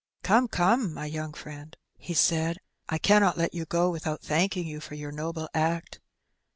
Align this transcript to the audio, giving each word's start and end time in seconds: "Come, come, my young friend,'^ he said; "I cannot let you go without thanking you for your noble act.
"Come, 0.23 0.47
come, 0.47 0.95
my 0.95 1.05
young 1.05 1.31
friend,'^ 1.31 1.75
he 1.95 2.15
said; 2.15 2.57
"I 2.89 2.97
cannot 2.97 3.37
let 3.37 3.53
you 3.53 3.65
go 3.65 3.91
without 3.91 4.23
thanking 4.23 4.65
you 4.65 4.79
for 4.79 4.95
your 4.95 5.11
noble 5.11 5.47
act. 5.53 5.99